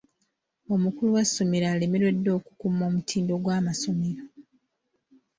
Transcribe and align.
Omukulu 0.73 1.09
w'essomero 1.15 1.65
alemereddwa 1.73 2.31
okukuuma 2.39 2.83
omutindo 2.89 3.33
gw'amasomero. 3.43 4.23